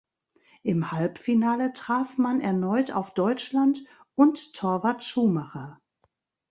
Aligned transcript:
Im 0.63 0.89
Halbfinale 0.91 1.73
traf 1.73 2.17
man 2.17 2.41
erneut 2.41 2.89
auf 2.89 3.13
Deutschland 3.13 3.85
und 4.15 4.55
Torwart 4.55 5.03
Schumacher. 5.03 5.79